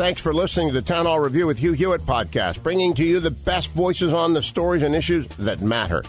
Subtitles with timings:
[0.00, 3.20] Thanks for listening to the Town Hall Review with Hugh Hewitt podcast, bringing to you
[3.20, 6.02] the best voices on the stories and issues that matter.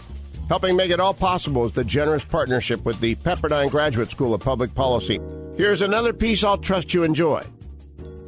[0.48, 4.40] Helping make it all possible is the generous partnership with the Pepperdine Graduate School of
[4.40, 5.20] Public Policy.
[5.58, 7.44] Here's another piece I'll trust you enjoy.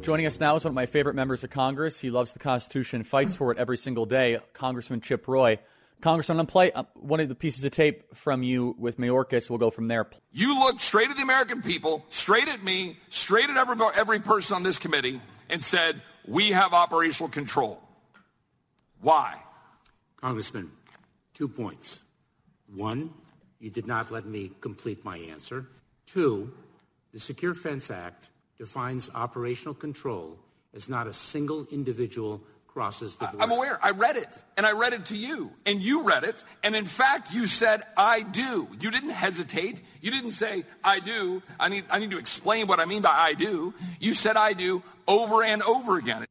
[0.03, 1.99] Joining us now is one of my favorite members of Congress.
[1.99, 5.57] He loves the Constitution, fights for it every single day, Congressman Chip Roy.
[5.99, 9.49] Congressman, I'm play uh, one of the pieces of tape from you with Mayorkas.
[9.49, 10.05] We'll go from there.
[10.31, 14.57] You look straight at the American people, straight at me, straight at every, every person
[14.57, 17.81] on this committee, and said, We have operational control.
[19.01, 19.35] Why?
[20.17, 20.71] Congressman,
[21.33, 22.03] two points.
[22.73, 23.11] One,
[23.59, 25.67] you did not let me complete my answer.
[26.05, 26.51] Two,
[27.13, 30.39] the Secure Fence Act defines operational control
[30.73, 32.41] as not a single individual
[32.75, 33.41] crosses the border.
[33.41, 33.79] I'm aware.
[33.81, 36.85] I read it, and I read it to you, and you read it, and in
[36.85, 39.81] fact, you said, "I do." You didn't hesitate.
[40.01, 43.13] You didn't say, "I do." I need, I need to explain what I mean by
[43.13, 46.25] "I do." You said, "I do" over and over again.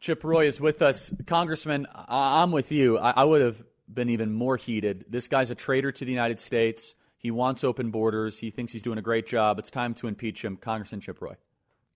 [0.00, 1.86] Chip Roy is with us, Congressman.
[1.94, 2.98] I- am with you.
[2.98, 5.04] I, I would have been even more heated.
[5.08, 6.96] This guy's a traitor to the United States.
[7.16, 8.40] He wants open borders.
[8.40, 9.60] He thinks he's doing a great job.
[9.60, 10.56] It's time to impeach him.
[10.56, 11.36] Congressman Chip Roy.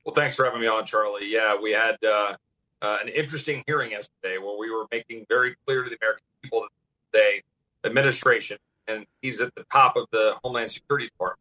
[0.04, 1.32] Well, thanks for having me on, Charlie.
[1.32, 2.36] Yeah, we had uh,
[2.84, 6.66] uh, an interesting hearing yesterday where we were making very clear to the American people
[7.12, 7.40] that
[7.82, 11.40] the administration, and he's at the top of the Homeland Security Department,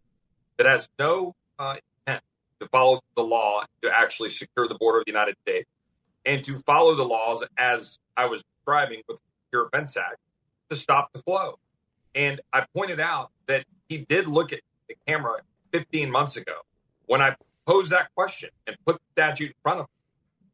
[0.58, 1.75] that has no uh,
[2.08, 2.23] intent
[2.61, 5.67] to follow the law to actually secure the border of the United States
[6.25, 10.17] and to follow the laws as I was describing with the Secure Fence Act
[10.69, 11.59] to stop the flow.
[12.15, 15.42] And I pointed out that he did look at the camera
[15.73, 16.55] 15 months ago
[17.05, 19.89] when I posed that question and put the statute in front of him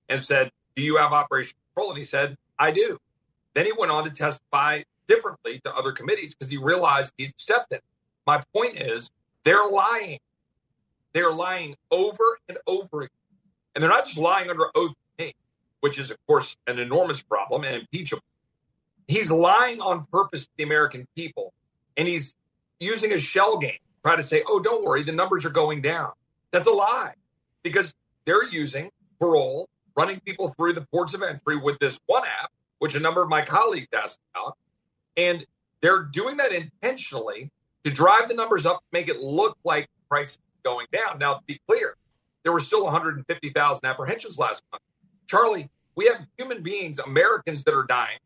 [0.09, 1.91] and said, Do you have operational control?
[1.91, 2.97] And he said, I do.
[3.53, 7.73] Then he went on to testify differently to other committees because he realized he'd stepped
[7.73, 7.79] in.
[8.25, 9.09] My point is,
[9.43, 10.19] they're lying.
[11.13, 13.09] They're lying over and over again.
[13.75, 14.93] And they're not just lying under oath
[15.81, 18.21] which is, of course, an enormous problem and impeachable
[19.09, 21.51] he's lying on purpose to the American people,
[21.97, 22.35] and he's
[22.79, 25.81] using a shell game to try to say, "Oh, don't worry, the numbers are going
[25.81, 26.11] down."
[26.51, 27.15] That's a lie,
[27.63, 27.93] because
[28.25, 29.67] they're using parole,
[29.99, 32.49] running people through the ports of entry with this one app,
[32.79, 34.57] which a number of my colleagues asked about,
[35.17, 35.45] and
[35.81, 37.49] they're doing that intentionally
[37.83, 41.19] to drive the numbers up, make it look like price is going down.
[41.19, 41.95] Now, to be clear,
[42.43, 44.83] there were still 150,000 apprehensions last month.
[45.27, 48.19] Charlie, we have human beings, Americans that are dying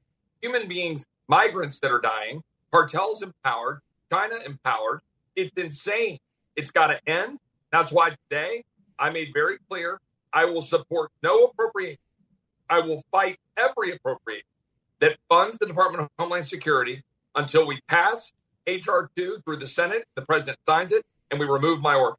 [0.44, 3.80] human beings, migrants that are dying, cartels empowered,
[4.12, 5.00] China empowered.
[5.36, 6.20] It's insane.
[6.56, 7.40] It's got to end.
[7.72, 8.64] That's why today
[9.00, 10.00] I made very clear
[10.34, 12.00] I will support no appropriation.
[12.70, 14.48] I will fight every appropriation
[15.00, 17.04] that funds the Department of Homeland Security
[17.36, 18.32] until we pass
[18.68, 22.18] HR 2 through the Senate, the president signs it, and we remove my order.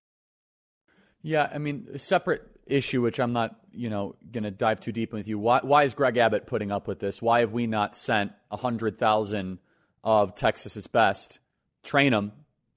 [1.23, 5.13] Yeah, I mean, separate issue, which I'm not, you know, going to dive too deep
[5.13, 5.39] with you.
[5.39, 7.23] Why, why is Greg Abbott putting up with this?
[7.23, 9.59] Why have we not sent 100,000
[10.03, 11.41] of Texas's best,
[11.83, 12.33] train them,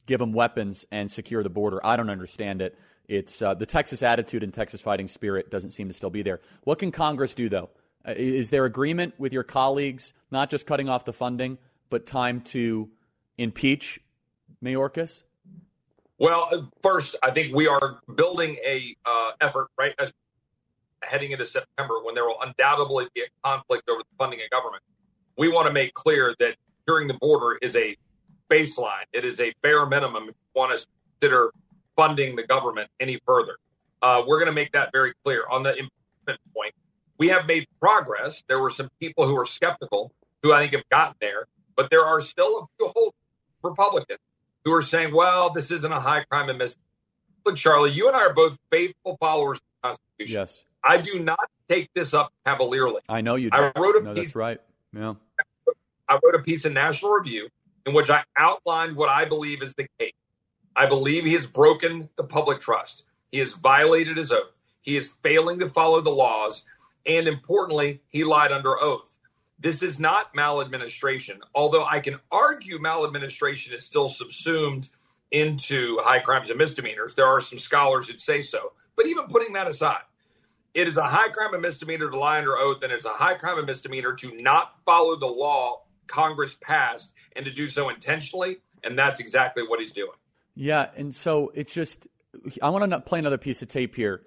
[0.05, 1.85] give them weapons, and secure the border?
[1.85, 2.77] I don't understand it.
[3.07, 6.41] It's uh, the Texas attitude and Texas fighting spirit doesn't seem to still be there.
[6.63, 7.69] What can Congress do, though?
[8.05, 11.57] Uh, is there agreement with your colleagues, not just cutting off the funding,
[11.89, 12.89] but time to
[13.37, 13.99] impeach
[14.63, 15.23] Mayorkas?
[16.19, 20.13] Well, uh, first, I think we are building a uh, effort right as
[21.03, 24.83] heading into September when there will undoubtedly be a conflict over the funding of government.
[25.37, 27.95] We want to make clear that securing the border is a
[28.49, 29.05] baseline.
[29.13, 30.87] It is a bare minimum if you want to
[31.19, 31.51] consider
[31.97, 33.57] funding the government any further.
[34.01, 35.43] Uh, we're going to make that very clear.
[35.51, 36.73] On the impeachment point,
[37.17, 38.43] we have made progress.
[38.47, 40.13] There were some people who were skeptical
[40.43, 43.13] who I think have gotten there, but there are still a few whole
[43.63, 44.19] Republicans
[44.63, 46.83] who are saying, well, this isn't a high crime and misdemeanor.
[47.45, 50.41] Look, Charlie, you and I are both faithful followers of the Constitution.
[50.41, 50.63] Yes.
[50.83, 53.01] I do not take this up cavalierly.
[53.09, 53.57] I know you do.
[53.57, 54.25] I wrote a no, piece.
[54.25, 54.59] That's right.
[54.93, 55.15] Yeah.
[56.07, 57.49] I wrote a piece in National Review
[57.85, 60.13] in which I outlined what I believe is the case.
[60.77, 63.05] I believe he has broken the public trust.
[63.31, 64.53] He has violated his oath.
[64.83, 66.65] He is failing to follow the laws.
[67.07, 69.17] And importantly, he lied under oath.
[69.59, 74.89] This is not maladministration, although I can argue maladministration is still subsumed
[75.31, 77.15] into high crimes and misdemeanors.
[77.15, 78.73] There are some scholars that say so.
[78.97, 80.01] But even putting that aside,
[80.73, 83.35] It is a high crime and misdemeanor to lie under oath, and it's a high
[83.35, 88.59] crime and misdemeanor to not follow the law Congress passed and to do so intentionally.
[88.83, 90.17] And that's exactly what he's doing.
[90.59, 90.87] Yeah.
[90.95, 92.07] And so it's just,
[92.63, 94.23] I want to play another piece of tape here.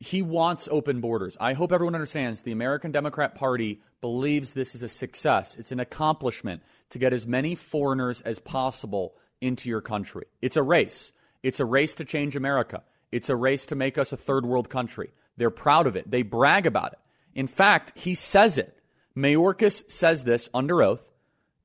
[0.00, 1.36] He wants open borders.
[1.40, 5.54] I hope everyone understands the American Democrat Party believes this is a success.
[5.56, 10.24] It's an accomplishment to get as many foreigners as possible into your country.
[10.42, 11.12] It's a race.
[11.42, 12.82] It's a race to change America.
[13.12, 15.12] It's a race to make us a third world country.
[15.36, 16.10] They're proud of it.
[16.10, 16.98] They brag about it.
[17.34, 18.76] In fact, he says it.
[19.16, 21.04] Mayorkas says this under oath.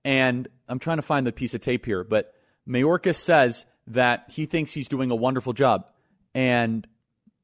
[0.03, 2.35] And I'm trying to find the piece of tape here, but
[2.67, 5.89] Mayorkas says that he thinks he's doing a wonderful job.
[6.33, 6.87] And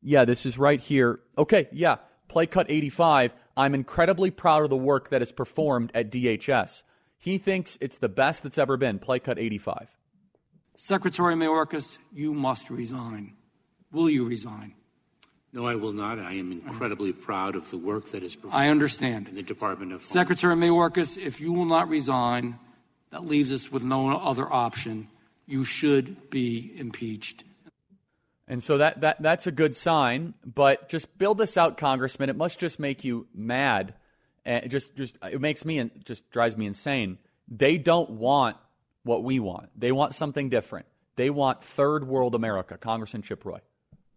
[0.02, 1.20] yeah, this is right here.
[1.38, 1.98] Okay, yeah,
[2.28, 3.34] play cut 85.
[3.56, 6.84] I'm incredibly proud of the work that is performed at DHS.
[7.18, 8.98] He thinks it's the best that's ever been.
[8.98, 9.96] Play cut 85.
[10.76, 13.36] Secretary Mayorkas, you must resign.
[13.92, 14.74] Will you resign?
[15.54, 16.18] No, I will not.
[16.18, 18.56] I am incredibly proud of the work that is performed.
[18.56, 19.28] I understand.
[19.28, 22.58] In the Department of Secretary Mayorkas, if you will not resign,
[23.12, 25.10] that leaves us with no other option.
[25.46, 27.44] You should be impeached.
[28.48, 32.30] And so that, that that's a good sign, but just build this out, Congressman.
[32.30, 33.94] It must just make you mad.
[34.44, 37.18] And it just just it makes me and just drives me insane.
[37.48, 38.58] They don't want
[39.04, 39.70] what we want.
[39.78, 40.86] They want something different.
[41.16, 42.78] They want third world America.
[42.78, 43.60] Congressman Chip Roy.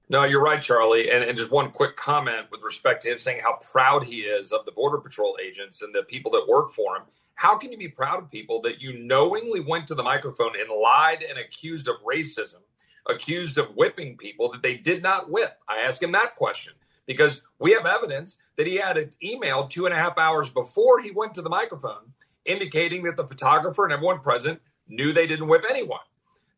[0.09, 1.11] No, you're right, Charlie.
[1.11, 4.53] And, and, just one quick comment with respect to him saying how proud he is
[4.53, 7.03] of the Border Patrol agents and the people that work for him.
[7.35, 10.69] How can you be proud of people that you knowingly went to the microphone and
[10.71, 12.61] lied and accused of racism,
[13.09, 15.51] accused of whipping people that they did not whip?
[15.69, 16.75] I ask him that question
[17.07, 21.01] because we have evidence that he had an email two and a half hours before
[21.01, 22.13] he went to the microphone
[22.45, 26.01] indicating that the photographer and everyone present knew they didn't whip anyone.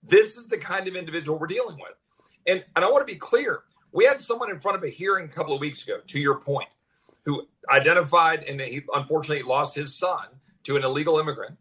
[0.02, 1.94] This is the kind of individual we're dealing with.
[2.46, 3.62] And, and I want to be clear.
[3.92, 6.40] We had someone in front of a hearing a couple of weeks ago, to your
[6.40, 6.68] point,
[7.24, 10.26] who identified and he unfortunately lost his son
[10.66, 11.56] to an illegal immigrant.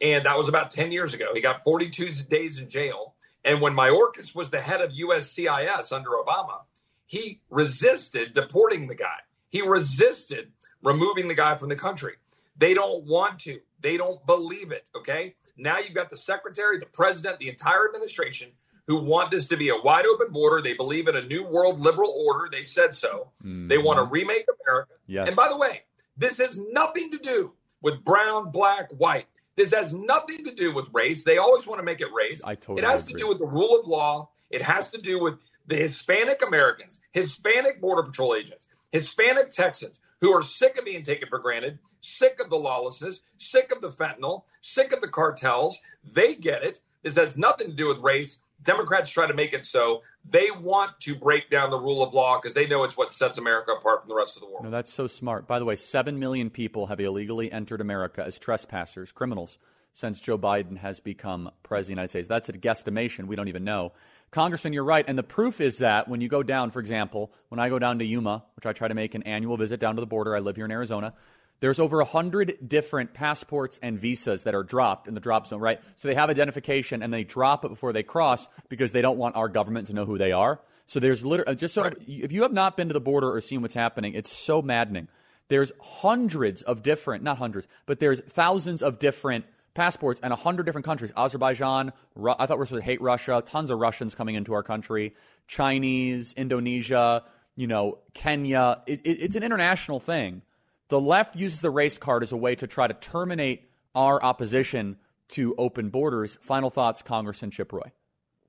[0.00, 1.30] And that was about 10 years ago.
[1.34, 3.14] He got 42 days in jail.
[3.44, 6.60] And when Mayorkas was the head of USCIS under Obama,
[7.06, 9.18] he resisted deporting the guy.
[9.48, 10.52] He resisted
[10.82, 12.14] removing the guy from the country.
[12.56, 13.60] They don't want to.
[13.80, 14.88] They don't believe it.
[14.94, 15.34] Okay.
[15.56, 18.50] Now you've got the secretary, the president, the entire administration
[18.86, 20.62] who want this to be a wide open border.
[20.62, 22.48] They believe in a new world liberal order.
[22.50, 23.30] They've said so.
[23.44, 23.68] Mm-hmm.
[23.68, 24.92] They want to remake America.
[25.06, 25.28] Yes.
[25.28, 25.82] And by the way,
[26.16, 27.52] this has nothing to do
[27.82, 29.26] with brown, black, white.
[29.56, 31.24] This has nothing to do with race.
[31.24, 32.44] They always want to make it race.
[32.44, 33.14] I totally it has agree.
[33.14, 34.30] to do with the rule of law.
[34.50, 35.34] It has to do with
[35.66, 41.28] the Hispanic Americans, Hispanic Border Patrol agents, Hispanic Texans who are sick of being taken
[41.28, 45.80] for granted, sick of the lawlessness, sick of the fentanyl, sick of the cartels.
[46.12, 46.80] They get it.
[47.02, 48.40] This has nothing to do with race.
[48.62, 52.38] Democrats try to make it so they want to break down the rule of law
[52.38, 54.64] because they know it's what sets America apart from the rest of the world.
[54.64, 55.46] No, that's so smart.
[55.46, 59.58] By the way, 7 million people have illegally entered America as trespassers, criminals,
[59.92, 62.28] since Joe Biden has become president of the United States.
[62.28, 63.26] That's a guesstimation.
[63.26, 63.92] We don't even know.
[64.30, 65.04] Congressman, you're right.
[65.08, 67.98] And the proof is that when you go down, for example, when I go down
[68.00, 70.40] to Yuma, which I try to make an annual visit down to the border, I
[70.40, 71.14] live here in Arizona,
[71.60, 75.80] there's over 100 different passports and visas that are dropped in the drop zone, right?
[75.96, 79.36] So they have identification and they drop it before they cross because they don't want
[79.36, 80.60] our government to know who they are.
[80.86, 81.96] So there's literally, uh, just so, right.
[82.06, 85.08] if you have not been to the border or seen what's happening, it's so maddening.
[85.48, 89.44] There's hundreds of different, not hundreds, but there's thousands of different
[89.74, 91.12] passports and 100 different countries.
[91.16, 94.52] Azerbaijan, Ru- I thought we were supposed to hate Russia, tons of Russians coming into
[94.54, 95.14] our country,
[95.46, 98.82] Chinese, Indonesia, you know, Kenya.
[98.86, 100.42] It, it, it's an international thing.
[100.88, 104.96] The left uses the race card as a way to try to terminate our opposition
[105.28, 106.38] to open borders.
[106.40, 107.92] Final thoughts, Congressman Chip Roy.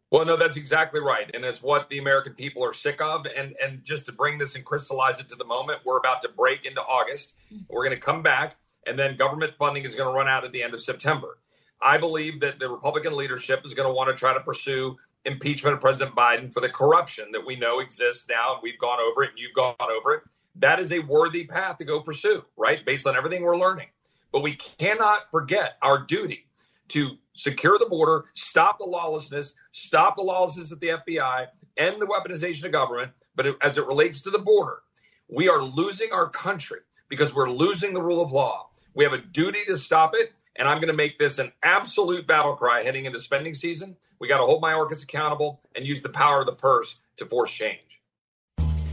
[0.10, 1.30] Well, no, that's exactly right.
[1.34, 3.28] And it's what the American people are sick of.
[3.38, 6.30] And, and just to bring this and crystallize it to the moment, we're about to
[6.30, 7.36] break into August.
[7.70, 8.56] We're going to come back,
[8.88, 11.38] and then government funding is going to run out at the end of September.
[11.82, 15.76] I believe that the Republican leadership is going to want to try to pursue impeachment
[15.76, 18.60] of President Biden for the corruption that we know exists now.
[18.64, 20.24] We've gone over it, and you've gone over it
[20.56, 22.86] that is a worthy path to go pursue, right?
[22.86, 23.88] Based on everything we're learning.
[24.32, 26.46] But we cannot forget our duty
[26.90, 32.08] to secure the border, stop the lawlessness, stop the lawlessness at the FBI, end the
[32.08, 33.12] weaponization of government.
[33.36, 34.80] But as it relates to the border,
[35.28, 38.70] we are losing our country because we're losing the rule of law.
[38.94, 40.32] We have a duty to stop it.
[40.56, 43.96] And I'm going to make this an absolute battle cry heading into spending season.
[44.20, 47.50] We got to hold Mayorkas accountable and use the power of the purse to force
[47.50, 47.80] change.